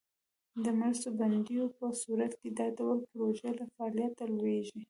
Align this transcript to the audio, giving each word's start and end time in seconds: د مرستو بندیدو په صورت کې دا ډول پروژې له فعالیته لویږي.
د 0.63 0.65
مرستو 0.79 1.09
بندیدو 1.19 1.65
په 1.77 1.85
صورت 2.01 2.31
کې 2.39 2.49
دا 2.59 2.67
ډول 2.77 2.97
پروژې 3.09 3.49
له 3.59 3.65
فعالیته 3.73 4.23
لویږي. 4.37 4.77